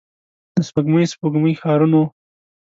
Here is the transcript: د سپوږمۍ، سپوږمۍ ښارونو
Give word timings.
د 0.55 0.57
سپوږمۍ، 0.67 1.05
سپوږمۍ 1.13 1.53
ښارونو 1.61 2.01